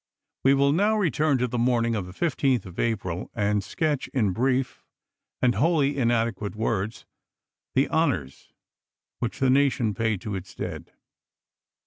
We 0.43 0.55
will 0.55 0.71
now 0.71 0.97
1865. 0.97 1.01
return 1.03 1.37
to 1.37 1.47
the 1.47 1.63
morning 1.63 1.95
of 1.95 2.07
the 2.07 2.11
15th 2.11 2.65
of 2.65 2.79
April 2.79 3.29
and 3.35 3.63
sketch, 3.63 4.07
in 4.07 4.31
brief 4.33 4.83
and 5.43 5.53
wholly 5.53 5.95
inadequate 5.95 6.55
words, 6.55 7.05
the 7.75 7.87
honors 7.89 8.51
which 9.19 9.37
the 9.37 9.51
nation 9.51 9.93
paid 9.93 10.19
to 10.21 10.33
its 10.33 10.55
dead. 10.55 10.93